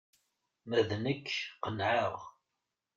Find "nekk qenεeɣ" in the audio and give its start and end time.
1.03-2.15